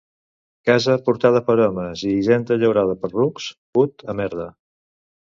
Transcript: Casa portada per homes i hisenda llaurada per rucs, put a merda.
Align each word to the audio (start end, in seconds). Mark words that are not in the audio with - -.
Casa 0.67 0.93
portada 1.09 1.41
per 1.49 1.55
homes 1.65 2.01
i 2.11 2.13
hisenda 2.21 2.57
llaurada 2.61 2.95
per 3.03 3.11
rucs, 3.11 3.51
put 3.79 4.05
a 4.15 4.17
merda. 4.23 4.49